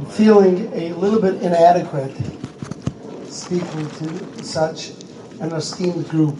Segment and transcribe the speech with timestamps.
[0.00, 2.16] I'm feeling a little bit inadequate
[3.30, 4.92] speaking to such
[5.40, 6.38] an esteemed group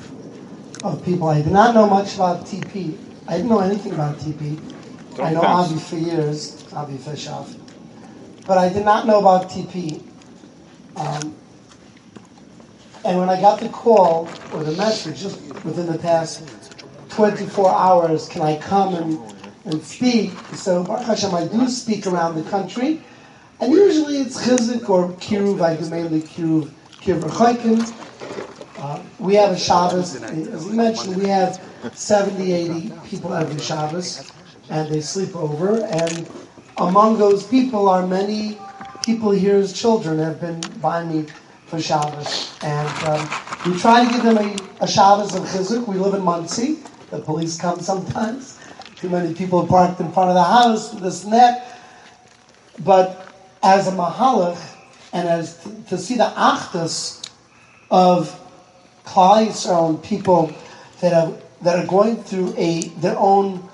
[0.82, 1.28] of people.
[1.28, 2.96] I did not know much about TP.
[3.28, 4.58] I didn't know anything about TP.
[5.14, 5.70] Don't I know pass.
[5.70, 7.54] Avi for years, Avi Fishoff.
[8.46, 10.02] But I did not know about TP.
[10.96, 11.36] Um,
[13.04, 16.48] and when I got the call or the message just within the past
[17.10, 19.34] 24 hours, can I come and,
[19.66, 20.32] and speak?
[20.54, 23.02] So Baruch Hashem, I do speak around the country.
[23.60, 25.60] And usually it's chizik or kiruv.
[25.60, 26.70] I do mainly kiruv,
[27.02, 27.92] kiruv
[28.78, 30.16] uh, We have a Shabbos.
[30.22, 31.60] As we mentioned, we have
[31.92, 34.32] 70, 80 people every Shabbos,
[34.70, 35.84] and they sleep over.
[35.84, 36.26] And
[36.78, 38.56] among those people are many
[39.04, 41.26] people here's children have been by me
[41.66, 42.56] for Shabbos.
[42.62, 43.28] And um,
[43.66, 45.86] we try to give them a, a Shabbos of Chizuk.
[45.86, 46.78] We live in Monsey.
[47.10, 48.58] The police come sometimes.
[48.96, 51.78] Too many people parked in front of the house, this and that.
[52.84, 53.29] But
[53.62, 54.58] as a Mahalach,
[55.12, 57.28] and as to, see the Achdus
[57.90, 58.38] of
[59.04, 60.52] Klal Yisrael people
[61.00, 63.68] that have that are going through a their own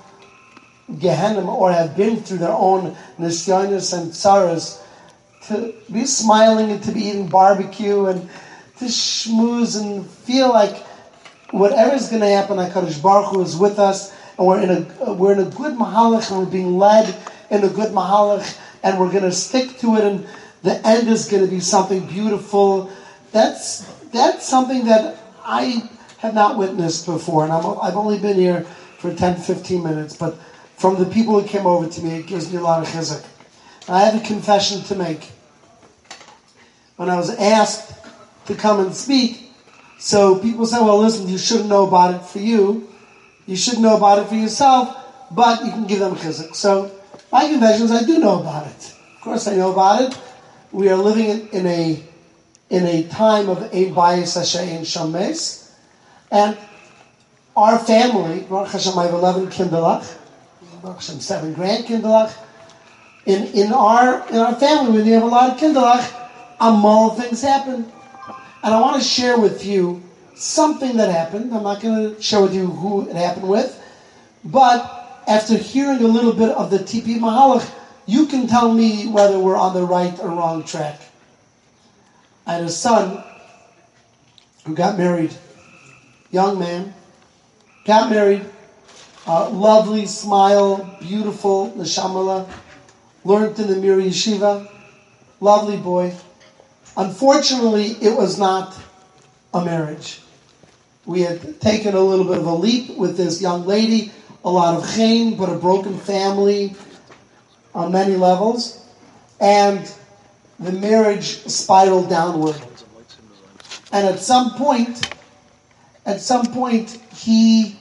[0.99, 4.81] Gehenna or have been through their own nisyonis and tsaras,
[5.47, 8.29] to be smiling and to be eating barbecue and
[8.79, 10.77] to schmooze and feel like
[11.51, 15.13] whatever is going to happen, HaKadosh Baruch Hu is with us, and we're in a
[15.13, 17.15] we're in a good mahalach, and we're being led
[17.49, 20.27] in a good mahalach, and we're going to stick to it, and
[20.63, 22.91] the end is going to be something beautiful.
[23.31, 28.61] That's that's something that I have not witnessed before, and i have only been here
[28.97, 30.35] for 10, 15 minutes, but
[30.77, 33.25] from the people who came over to me, it gives me a lot of chizuk.
[33.87, 35.31] I have a confession to make.
[36.97, 37.93] When I was asked
[38.47, 39.51] to come and speak,
[39.99, 42.89] so people say, well, listen, you shouldn't know about it for you.
[43.45, 44.95] You should know about it for yourself,
[45.31, 46.55] but you can give them chizuk.
[46.55, 46.91] So
[47.31, 48.95] my confession is I do know about it.
[49.15, 50.19] Of course I know about it.
[50.71, 52.03] We are living in a
[52.69, 55.71] in a time of a bias and shames.
[56.31, 56.57] And
[57.55, 60.17] our family, Baruch Hashem, I have 11 kinderlach,
[60.81, 62.35] Baruch Hashem, 7 grand grandkinderlach.
[63.25, 66.29] In, in, our, in our family, when you have a lot of kinderlach,
[66.59, 67.91] amal things happen.
[68.63, 70.01] And I want to share with you
[70.35, 71.53] something that happened.
[71.53, 73.81] I'm not going to share with you who it happened with.
[74.43, 74.96] But
[75.27, 77.69] after hearing a little bit of the TP Mahalach,
[78.05, 81.01] you can tell me whether we're on the right or wrong track.
[82.45, 83.21] I had a son
[84.65, 85.35] who got married
[86.31, 86.93] young man,
[87.85, 88.45] got married,
[89.25, 92.47] uh, lovely smile, beautiful, neshamala,
[93.23, 94.69] learned in the Mir Yeshiva,
[95.41, 96.13] lovely boy.
[96.95, 98.77] Unfortunately, it was not
[99.53, 100.21] a marriage.
[101.05, 104.11] We had taken a little bit of a leap with this young lady,
[104.43, 106.75] a lot of chain, but a broken family
[107.73, 108.85] on many levels.
[109.39, 109.91] And
[110.59, 112.59] the marriage spiraled downward.
[113.91, 115.13] And at some point,
[116.05, 117.77] at some point he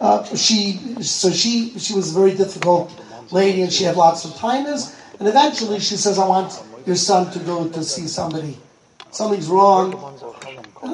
[0.00, 2.92] uh, she so she she was a very difficult
[3.30, 4.96] lady and she had lots of timers.
[5.18, 8.58] And eventually she says I want your son to go to see somebody.
[9.10, 9.92] Something's wrong.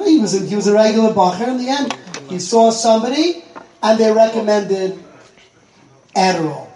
[0.05, 1.47] He was a, he was a regular bacher.
[1.47, 1.97] In the end
[2.29, 3.43] he saw somebody
[3.83, 4.99] and they recommended
[6.15, 6.67] Adderall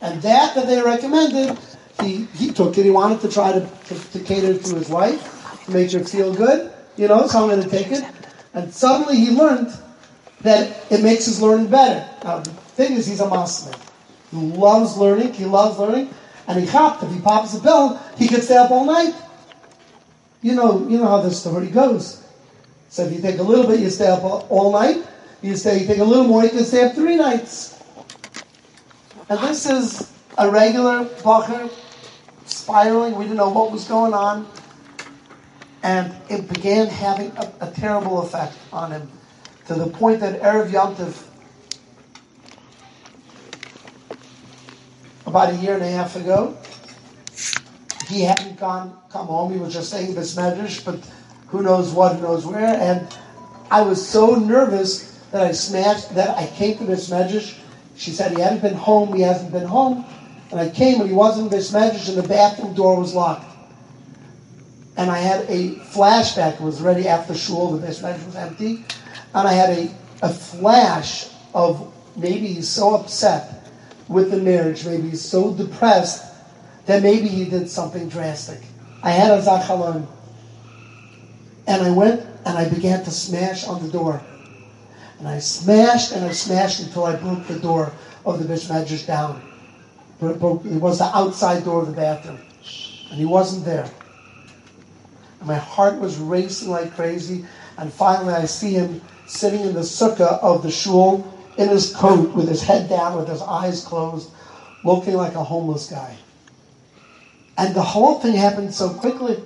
[0.00, 1.58] and that that they recommended
[2.02, 5.64] he, he took it he wanted to try to, to, to cater to his wife
[5.64, 8.04] to make her feel good you know, so I'm going to take it.
[8.54, 9.72] And suddenly he learned
[10.40, 12.08] that it makes his learning better.
[12.24, 13.78] Now, the thing is, he's a masmid.
[14.30, 16.12] He loves learning, he loves learning,
[16.48, 17.02] and he hopped.
[17.02, 19.14] If he pops a pill, he could stay up all night.
[20.42, 22.25] You know, you know how the story goes.
[22.96, 25.04] So if you take a little bit, you stay up all night.
[25.42, 27.78] You stay, you take a little more, you can stay up three nights.
[29.28, 31.70] And this is a regular bacher
[32.46, 33.14] spiraling.
[33.16, 34.48] We didn't know what was going on.
[35.82, 39.10] And it began having a, a terrible effect on him
[39.66, 41.22] to the point that Erev Yontif,
[45.26, 46.56] about a year and a half ago,
[48.08, 49.52] he hadn't gone come home.
[49.52, 51.06] He was just saying this medrash, but
[51.48, 52.74] who knows what, who knows where.
[52.74, 53.06] And
[53.70, 57.58] I was so nervous that I smashed that I came to beis medrash.
[57.96, 59.14] She said he hadn't been home.
[59.14, 60.04] He hasn't been home.
[60.50, 63.56] And I came and he wasn't beis medrash, and the bathroom door was locked
[64.96, 66.54] and I had a flashback.
[66.54, 67.76] It was ready after shul.
[67.76, 68.84] The bishmesh was empty,
[69.34, 73.70] and I had a, a flash of maybe he's so upset
[74.08, 76.24] with the marriage, maybe he's so depressed
[76.86, 78.60] that maybe he did something drastic.
[79.02, 80.06] I had a zachalon,
[81.66, 84.22] and I went and I began to smash on the door,
[85.18, 87.92] and I smashed and I smashed until I broke the door
[88.24, 89.42] of the bishmedrash down.
[90.20, 92.38] It was the outside door of the bathroom.
[93.10, 93.90] And he wasn't there.
[95.38, 97.44] And my heart was racing like crazy.
[97.78, 102.34] And finally, I see him sitting in the sukkah of the shul in his coat
[102.34, 104.30] with his head down, with his eyes closed,
[104.84, 106.16] looking like a homeless guy.
[107.58, 109.42] And the whole thing happened so quickly.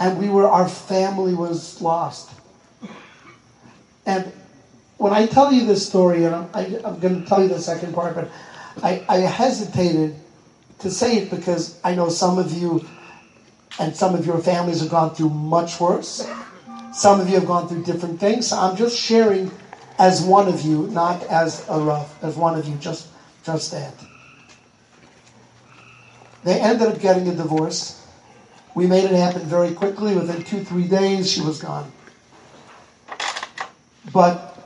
[0.00, 2.30] And we were, our family was lost.
[4.06, 4.32] And
[4.98, 7.60] when I tell you this story, and I'm, I, am going to tell you the
[7.60, 8.30] second part, but
[8.82, 10.16] I, I hesitated
[10.80, 12.86] to say it because I know some of you
[13.78, 16.28] and some of your families have gone through much worse.
[16.92, 18.48] Some of you have gone through different things.
[18.48, 19.50] So I'm just sharing
[19.98, 23.08] as one of you, not as a rough, as one of you, just,
[23.44, 23.94] just that.
[26.44, 28.03] They ended up getting a divorce.
[28.74, 30.16] We made it happen very quickly.
[30.16, 31.90] Within two, three days, she was gone.
[34.12, 34.56] But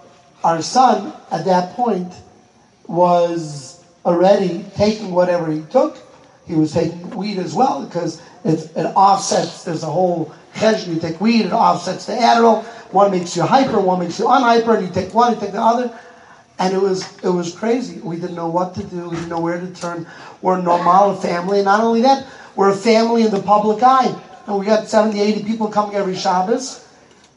[0.42, 2.12] our son, at that point,
[2.86, 5.98] was already taking whatever he took.
[6.46, 9.64] He was taking weed as well because it, it offsets.
[9.64, 10.88] There's a whole hedge.
[10.88, 12.64] You take weed, it offsets the Adderall.
[12.92, 15.60] One makes you hyper, one makes you unhyper, and you take one, you take the
[15.60, 15.96] other.
[16.58, 18.00] And it was it was crazy.
[18.00, 19.10] We didn't know what to do.
[19.10, 20.06] We didn't know where to turn.
[20.42, 21.62] We're a normal family.
[21.62, 22.26] Not only that,
[22.58, 24.12] we're a family in the public eye.
[24.48, 26.84] And we got 70, 80 people coming every Shabbos.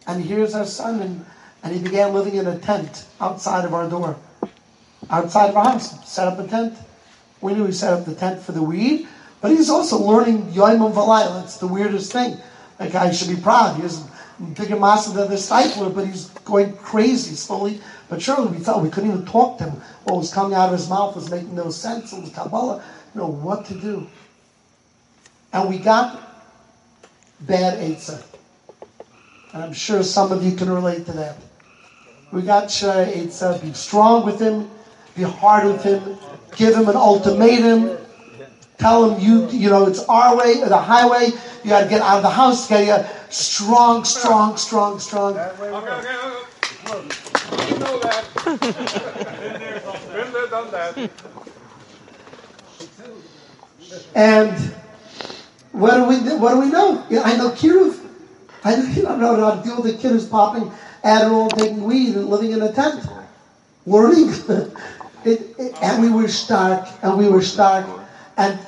[0.08, 1.00] And here's our son.
[1.00, 1.24] And,
[1.62, 4.18] and he began living in a tent outside of our door.
[5.12, 6.10] Outside of our house.
[6.10, 6.76] Set up a tent.
[7.40, 9.08] We knew he set up the tent for the weed.
[9.42, 11.44] But he's also learning Yoimim Valayla.
[11.44, 12.40] It's the weirdest thing.
[12.80, 13.80] That guy should be proud.
[13.80, 14.04] He's
[14.56, 17.80] bigger master than the discipler, but he's going crazy slowly.
[18.10, 19.82] But surely we felt we couldn't even talk to him.
[20.06, 22.12] What was coming out of his mouth was making no sense.
[22.12, 22.84] It was Kabbalah.
[23.14, 24.10] You know what to do.
[25.54, 26.22] And we got
[27.42, 28.24] bad Eitzah.
[29.54, 31.38] And I'm sure some of you can relate to that.
[32.32, 33.62] We got Shara Eitzah.
[33.62, 34.70] Be strong with him.
[35.16, 36.18] Be hard with him.
[36.56, 37.98] Give him an ultimatum.
[38.78, 41.28] Tell him you you know it's our way or the highway.
[41.64, 42.68] You got to get out of the house.
[42.68, 45.38] Get you strong, strong, strong, strong.
[45.38, 46.18] Okay, okay,
[46.90, 47.22] okay
[47.82, 48.24] know that.
[50.14, 51.10] Been there, done that.
[54.16, 54.76] And
[55.82, 57.04] what do we what do we know?
[57.24, 57.98] I know Kiruv.
[58.64, 60.72] I don't know how to deal with a kid who's popping
[61.04, 63.04] Adderall, taking weed, and living in a tent,
[63.88, 64.30] learning.
[65.26, 67.88] it, it, and we were stark, and we were stark,
[68.38, 68.60] and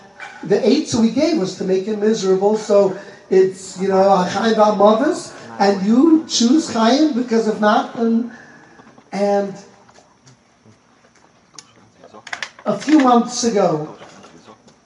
[0.43, 2.57] the eight we gave was to make him miserable.
[2.57, 2.97] So
[3.29, 8.35] it's you know of mothers, and you choose Chaim because if not, then
[9.11, 9.53] and
[12.65, 13.95] a few months ago,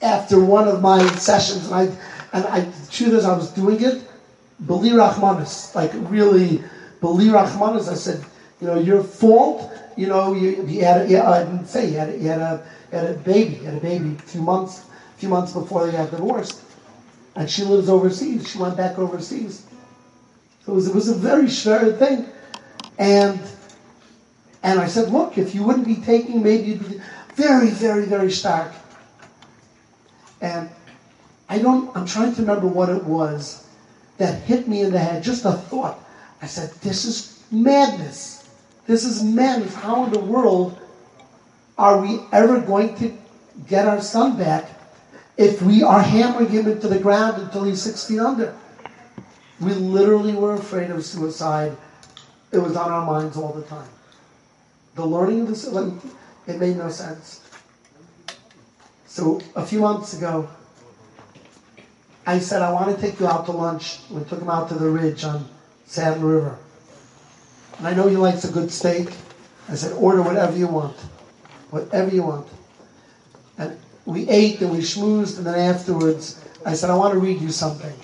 [0.02, 2.60] after one of my sessions, and I, and I,
[2.90, 4.02] truth is, I was doing it,
[4.60, 6.62] Beli Rahmanis, like really,
[7.00, 8.24] Beli Rahmanis, I said,
[8.60, 11.90] you know, your fault, you know, you, you had, a, yeah, uh, I didn't say,
[11.90, 14.22] you had, a, you had a, you had a baby, you had a baby a
[14.22, 14.84] few months,
[15.16, 16.62] few months before they got divorced.
[17.36, 18.48] And she lives overseas.
[18.48, 19.64] She went back overseas.
[20.64, 22.26] So it was, it was a very schwer thing.
[22.98, 23.40] And
[24.62, 27.00] and I said, look, if you wouldn't be taking, maybe you'd be
[27.34, 28.72] very, very, very stark.
[30.40, 30.68] And
[31.48, 33.66] I don't, I'm trying to remember what it was
[34.18, 35.98] that hit me in the head, just a thought.
[36.42, 38.48] I said, this is madness.
[38.86, 39.74] This is madness.
[39.74, 40.78] How in the world
[41.78, 43.16] are we ever going to
[43.66, 44.68] get our son back
[45.36, 48.54] if we are hammering him into the ground until he's six feet under?
[49.60, 51.76] We literally were afraid of suicide.
[52.52, 53.88] It was on our minds all the time.
[54.94, 55.66] The learning of this,
[56.46, 57.42] it made no sense.
[59.06, 60.48] So a few months ago,
[62.28, 64.00] I said, I want to take you out to lunch.
[64.10, 65.48] We took him out to the ridge on
[65.86, 66.58] Saddle River.
[67.78, 69.08] And I know he likes a good steak.
[69.66, 70.94] I said, order whatever you want.
[71.70, 72.46] Whatever you want.
[73.56, 77.40] And we ate and we schmoozed, and then afterwards, I said, I want to read
[77.40, 77.94] you something.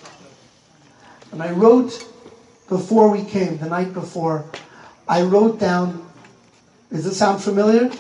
[1.31, 1.93] And I wrote
[2.71, 4.47] before we came, the night before,
[5.07, 6.01] I wrote down
[6.91, 7.91] does it sound familiar?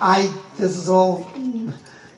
[0.00, 1.28] I, this is all,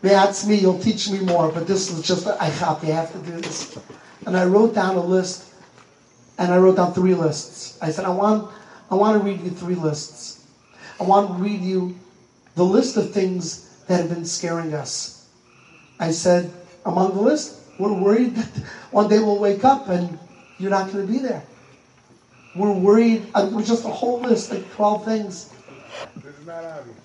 [0.03, 3.19] that's me, you'll teach me more, but this is just, I have, you have to
[3.19, 3.79] do this.
[4.27, 5.53] And I wrote down a list,
[6.39, 7.79] and I wrote down three lists.
[7.83, 8.51] I said, I want,
[8.91, 10.47] I want to read you three lists.
[10.99, 11.97] I want to read you
[12.55, 15.29] the list of things that have been scaring us.
[15.99, 16.51] I said,
[16.87, 20.19] among the list, we're worried that one day we'll wake up and
[20.59, 21.43] you're not going to be there.
[22.57, 25.53] We're worried, uh, just a whole list, like 12 things
[26.17, 26.97] it is not obvious.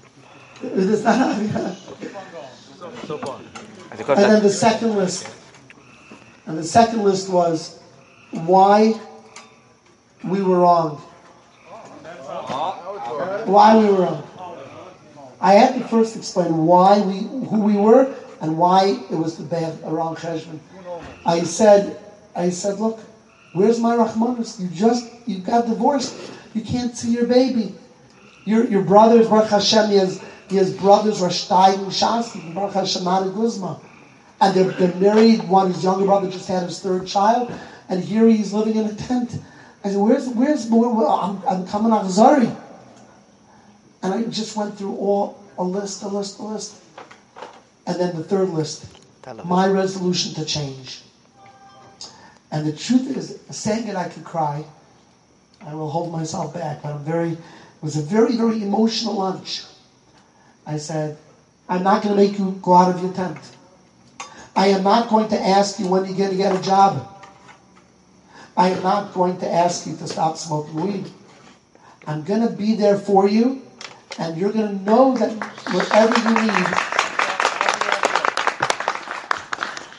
[1.83, 2.64] So far.
[2.85, 5.29] And then the second list.
[6.45, 7.79] And the second list was
[8.31, 8.99] why
[10.23, 10.97] we were wrong.
[13.45, 14.23] Why we were wrong.
[15.41, 19.43] I had to first explain why we, who we were, and why it was the
[19.43, 20.59] bad, a wrong cheshbon.
[21.25, 21.99] I said,
[22.35, 22.99] I said, look,
[23.53, 24.59] where's my Rahmanis?
[24.59, 26.31] You just, you got divorced.
[26.53, 27.75] You can't see your baby.
[28.45, 30.21] Your, your brothers, Baruch Hashem, he has,
[30.51, 33.79] has brothers, Rashtay and Shasi, Baruch Hashem, Guzma.
[34.41, 35.47] And they're, they're married.
[35.47, 37.51] One, his younger brother just had his third child.
[37.89, 39.37] And here he's living in a tent.
[39.83, 42.55] I said, where's, where's, where, where, I'm, I'm coming on Zari.
[44.03, 46.75] And I just went through all, a list, a list, a list.
[47.87, 48.85] And then the third list,
[49.45, 51.01] my resolution to change.
[52.51, 54.63] And the truth is, saying it I could cry.
[55.65, 57.39] I will hold myself back, but I'm very, it
[57.81, 59.63] was a very, very emotional lunch.
[60.65, 61.17] I said,
[61.69, 63.37] I'm not going to make you go out of your tent.
[64.55, 67.11] I am not going to ask you when you're going to get a job.
[68.55, 71.11] I am not going to ask you to stop smoking weed.
[72.07, 73.61] I'm going to be there for you,
[74.17, 75.31] and you're going to know that
[75.73, 76.67] whatever you need.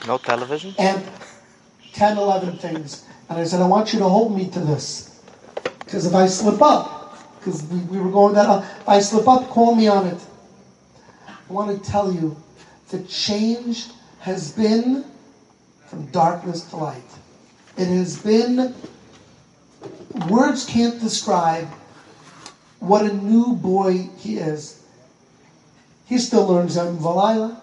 [0.06, 0.74] No television?
[0.78, 1.04] And
[1.92, 3.04] 10, 11 things.
[3.28, 5.20] And I said, I want you to hold me to this.
[5.80, 9.48] Because if I slip up, because we, we were going that, if I slip up,
[9.48, 10.20] call me on it.
[11.48, 12.36] I want to tell you
[12.90, 13.88] the change
[14.20, 15.04] has been
[15.86, 17.02] from darkness to light.
[17.76, 18.74] It has been,
[20.28, 21.68] words can't describe
[22.80, 24.82] what a new boy he is.
[26.06, 27.60] He still learns Yom Valayla.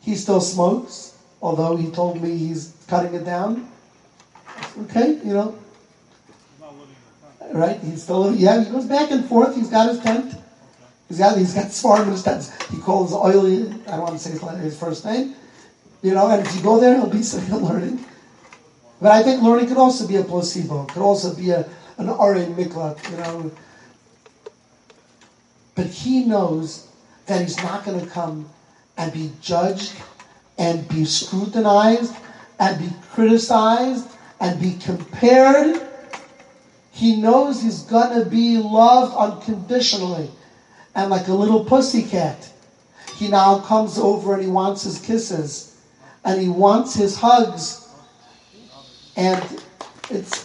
[0.00, 3.68] He still smokes, although he told me he's cutting it down.
[4.82, 5.58] Okay, you know.
[7.52, 7.80] Right?
[7.80, 9.54] He's still yeah, he goes back and forth.
[9.54, 10.34] He's got his tent.
[11.14, 12.52] He's got he's got smart tent.
[12.72, 15.36] He calls oily I don't want to say his, his first name.
[16.02, 18.04] You know, and if you go there he'll be still learning.
[19.00, 21.60] But I think learning could also be a placebo, could also be a,
[21.98, 23.52] an Arin Miklat, you know.
[25.76, 26.88] But he knows
[27.26, 28.50] that he's not going to come
[28.96, 29.94] and be judged
[30.58, 32.16] and be scrutinized
[32.58, 34.08] and be criticized
[34.40, 35.80] and be compared.
[36.90, 40.28] He knows he's going to be loved unconditionally
[40.94, 42.50] and like a little pussycat.
[43.16, 45.76] He now comes over and he wants his kisses
[46.24, 47.88] and he wants his hugs
[49.16, 49.42] and
[50.10, 50.44] it's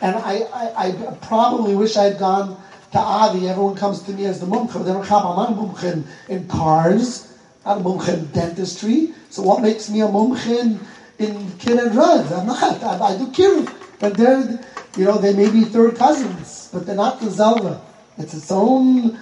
[0.00, 2.60] and I, I, I probably wish I'd gone
[2.92, 3.48] to Avi.
[3.48, 4.84] Everyone comes to me as the mumcha.
[4.84, 9.12] They don't I'm not a in, cars, not a in dentistry.
[9.30, 10.80] So what makes me a mumcha in,
[11.18, 12.30] in kid and drugs?
[12.30, 12.82] I'm not.
[12.82, 13.77] I, I do kiruv.
[14.00, 14.60] But they're,
[14.96, 17.80] you know, they may be third cousins, but they're not the Zelda.
[18.16, 19.18] It's its own,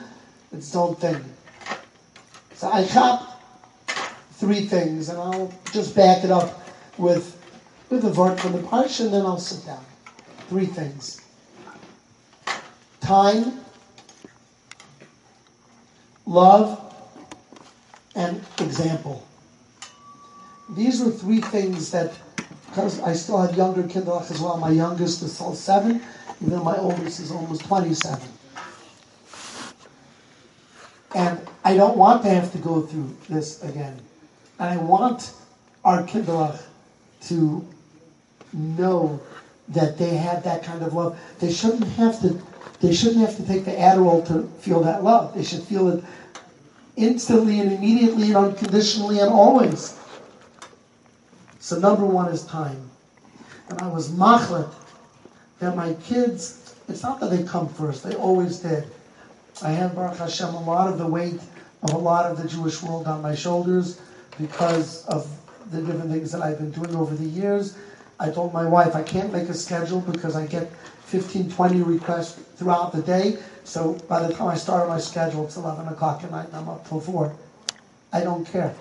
[0.53, 1.23] its own thing.
[2.55, 3.43] So I chop
[4.33, 6.63] three things, and I'll just back it up
[6.99, 7.35] with
[7.89, 9.85] with a vert from the parsha, and then I'll sit down.
[10.49, 11.23] Three things:
[13.01, 13.61] time,
[16.27, 16.83] love,
[18.15, 19.27] and example.
[20.71, 22.13] These are three things that,
[22.77, 24.59] because I still have younger kindlech as well.
[24.59, 26.03] My youngest is seven,
[26.43, 28.29] even though my oldest is almost twenty-seven.
[31.15, 33.99] And I don't want to have to go through this again.
[34.59, 35.33] And I want
[35.87, 36.61] our kindlech
[37.29, 37.67] to
[38.53, 39.19] know
[39.69, 41.19] that they have that kind of love.
[41.39, 42.39] They shouldn't have to.
[42.83, 45.35] They shouldn't have to take the Adderall to feel that love.
[45.35, 46.05] They should feel it
[46.97, 49.99] instantly and immediately and unconditionally and always.
[51.67, 52.89] So number one is time.
[53.71, 54.73] And I was machlet
[55.59, 56.77] that my kids.
[56.89, 58.05] It's not that they come first.
[58.05, 58.85] They always did.
[59.63, 61.41] I have Baruch Hashem a lot of the weight
[61.83, 64.01] of a lot of the Jewish world on my shoulders
[64.39, 65.29] because of
[65.73, 67.77] the different things that I've been doing over the years.
[68.21, 70.73] I told my wife I can't make a schedule because I get
[71.07, 73.39] 15, 20 requests throughout the day.
[73.65, 76.69] So by the time I start my schedule, it's 11 o'clock at night and I'm
[76.69, 77.35] up till 4.
[78.13, 78.73] I don't care.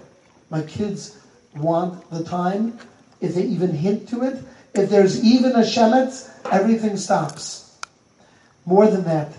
[0.51, 1.24] My kids
[1.55, 2.77] want the time.
[3.21, 4.43] If they even hint to it,
[4.73, 7.77] if there's even a shemetz, everything stops.
[8.65, 9.31] More than that.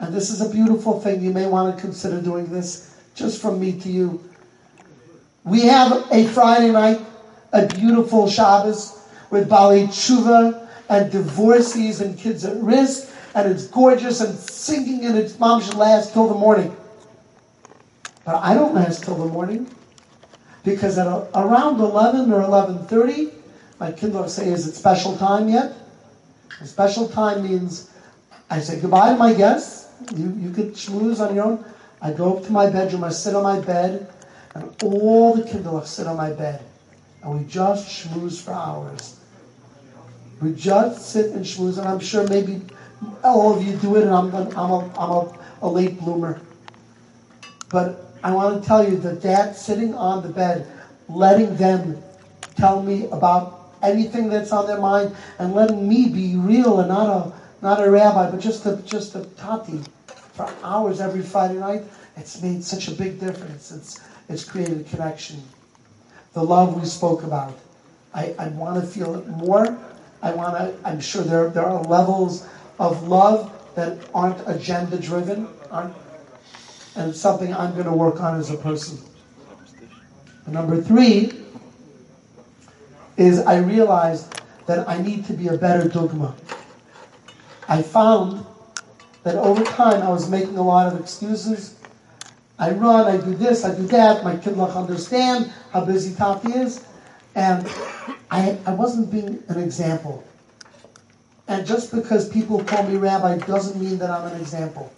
[0.00, 1.22] And this is a beautiful thing.
[1.22, 4.22] You may want to consider doing this just from me to you.
[5.44, 7.00] We have a Friday night,
[7.52, 14.20] a beautiful Shabbos with Bali Tshuva and divorcees and kids at risk, and it's gorgeous
[14.20, 16.76] and singing, and its mom should last till the morning.
[18.24, 19.68] But I don't last till the morning
[20.64, 23.32] because at a, around 11 or 11:30,
[23.80, 25.74] my kindle say, "Is it special time yet?"
[26.64, 27.90] Special time means
[28.48, 29.88] I say goodbye to my guests.
[30.14, 31.64] You you could schmooze on your own.
[32.00, 33.04] I go up to my bedroom.
[33.04, 34.08] I sit on my bed
[34.54, 36.62] and all the kindlech sit on my bed,
[37.22, 39.18] and we just schmooze for hours.
[40.40, 42.62] We just sit and schmooze, and I'm sure maybe
[43.22, 46.40] all of you do it, and I'm, I'm, a, I'm a, a late bloomer.
[47.70, 50.66] But I want to tell you that that sitting on the bed,
[51.08, 52.02] letting them
[52.56, 57.08] tell me about anything that's on their mind, and letting me be real and not
[57.08, 59.80] a not a rabbi, but just a just a tati
[60.32, 61.82] for hours every Friday night,
[62.16, 63.70] it's made such a big difference.
[63.70, 65.42] It's it's created connection.
[66.32, 67.58] The love we spoke about.
[68.14, 69.78] I, I want to feel it more.
[70.22, 70.74] I want to.
[70.88, 72.46] I'm sure there there are levels
[72.78, 75.94] of love that aren't agenda driven, aren't
[76.96, 78.98] and something I'm going to work on as a person.
[80.46, 81.32] number three
[83.16, 86.34] is I realized that I need to be a better dugma.
[87.68, 88.44] I found
[89.22, 91.76] that over time I was making a lot of excuses.
[92.58, 96.52] I run, I do this, I do that, my kid don't understand how busy Tati
[96.52, 96.84] is,
[97.34, 97.66] and
[98.30, 100.24] I, I wasn't being an example.
[101.48, 104.92] And just because people call me rabbi doesn't mean that I'm an example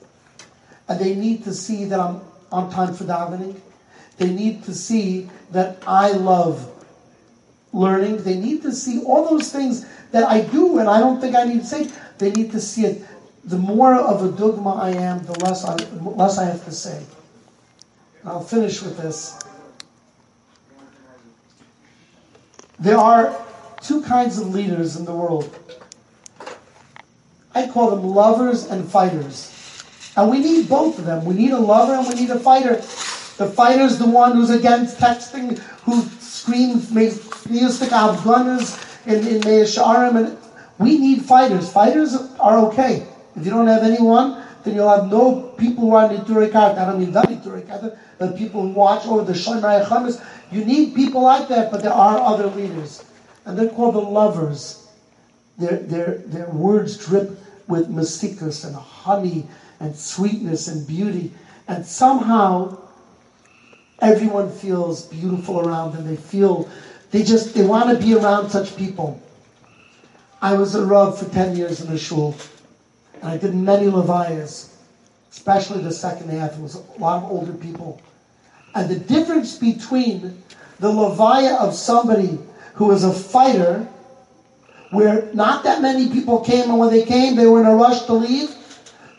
[0.89, 2.21] and they need to see that I'm
[2.53, 3.61] on time for davening.
[4.17, 6.71] They need to see that I love
[7.73, 8.19] learning.
[8.19, 11.45] They need to see all those things that I do, and I don't think I
[11.45, 11.91] need to say.
[12.19, 13.05] They need to see it.
[13.45, 17.05] The more of a dugma I am, the less I, less I have to say.
[18.25, 19.39] I'll finish with this.
[22.79, 23.37] There are
[23.83, 25.55] two kinds of leaders in the world.
[27.55, 29.54] I call them lovers and fighters.
[30.17, 31.25] And we need both of them.
[31.25, 32.77] We need a lover and we need a fighter.
[33.37, 36.93] The fighter's the one who's against texting, who screams
[37.51, 40.17] music gunners in, in Mea Shearim.
[40.17, 40.39] And
[40.79, 41.73] we need fighters.
[41.73, 43.07] Fighters are okay.
[43.35, 46.81] If you don't have anyone, then you'll have no people who are Neturei Karta.
[46.81, 50.25] I don't mean that Neturei Karta, but people who watch over the Shonai Chamis.
[50.53, 53.05] You need people like that, but there are other leaders.
[53.45, 54.89] And they're called the lovers.
[55.59, 59.47] Their, their, their words drip with masikas and honey
[59.85, 61.31] and sweetness and beauty.
[61.69, 62.79] And somehow
[64.01, 66.07] everyone feels beautiful around them.
[66.07, 66.69] They feel,
[67.11, 69.21] they just, they want to be around such people.
[70.41, 72.35] I was a Rav for 10 years in a shul,
[73.23, 74.75] and I did many Levias,
[75.31, 76.53] especially the second half.
[76.53, 78.01] It was a lot of older people.
[78.75, 80.43] And the difference between
[80.81, 82.39] the Levaya of somebody
[82.75, 83.89] who is a fighter,
[84.91, 88.03] where not that many people came, and when they came, they were in a rush
[88.03, 88.55] to leave,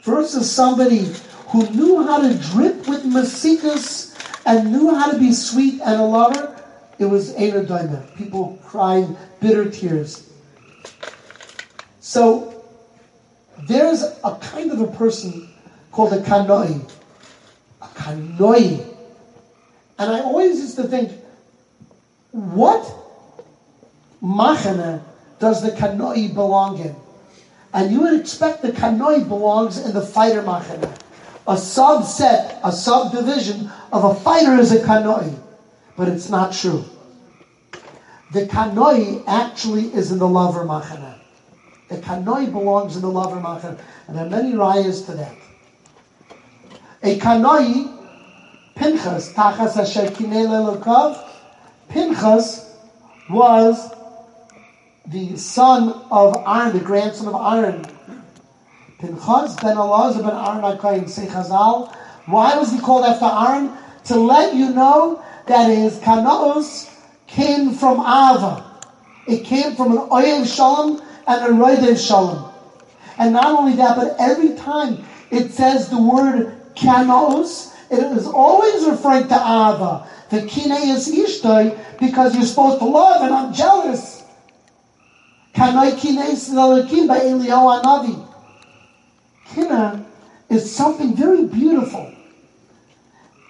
[0.06, 1.12] versus somebody
[1.48, 4.16] who knew how to drip with masikas
[4.46, 6.64] and knew how to be sweet and a lover,
[7.00, 8.16] it was Einer Daima.
[8.16, 10.30] People crying bitter tears.
[12.00, 12.64] So
[13.68, 15.50] there's a kind of a person
[15.92, 16.90] called a kanoi.
[17.82, 18.86] A kanoi.
[19.98, 21.12] And I always used to think,
[22.32, 22.86] what
[24.22, 25.02] machana
[25.40, 26.96] does the kanoi belong in?
[27.76, 30.98] And you would expect the kanoi belongs in the fighter machana.
[31.46, 35.38] A subset, a subdivision of a fighter is a kanoi.
[35.98, 36.86] But it's not true.
[38.32, 41.20] The kanoi actually is in the lover machana.
[41.90, 43.78] The kanoi belongs in the lover machana.
[44.08, 45.36] And there are many rayas to that.
[47.04, 47.92] A kanoi,
[48.76, 51.24] Pinchas, Tachas Asher Kinei
[51.90, 52.74] Pinchas
[53.30, 53.94] was
[55.08, 57.86] the son of Aaron, the grandson of Aaron.
[59.00, 61.96] Pinchas ben Elazar ben Aaron HaKoyin, say Chazal.
[62.26, 63.78] Why was he called after Aaron?
[64.06, 66.92] To let you know that his kanaos
[67.28, 68.64] came from Ava.
[69.28, 72.52] It came from an oil shalom and a roidev shalom.
[73.18, 78.86] And not only that, but every time it says the word kanaos, it is always
[78.86, 80.08] referring to Ava.
[80.30, 84.15] The kine is ishtoi because you're supposed to love and I'm jealous.
[89.54, 90.06] Kina
[90.50, 92.12] is something very beautiful.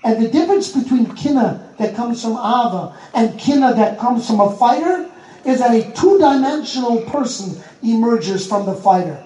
[0.03, 4.55] And the difference between kina that comes from Ava and kina that comes from a
[4.55, 5.09] fighter
[5.45, 9.25] is that a two-dimensional person emerges from the fighter.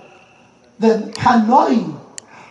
[0.80, 1.99] The kanoi,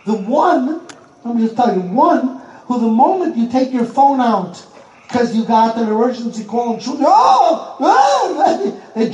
[0.05, 0.87] the one,
[1.23, 4.63] let me just tell you, one who the moment you take your phone out
[5.07, 9.07] because you got an emergency call and shoot, oh, oh, they